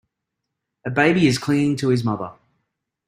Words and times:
A 0.83 0.89
baby 0.89 1.27
is 1.27 1.37
clinging 1.37 1.75
to 1.75 1.89
his 1.89 2.03
mother. 2.03 2.31